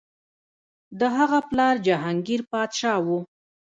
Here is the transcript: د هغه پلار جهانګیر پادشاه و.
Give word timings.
د 0.99 1.01
هغه 1.17 1.39
پلار 1.49 1.75
جهانګیر 1.87 2.41
پادشاه 2.51 2.99
و. 3.05 3.07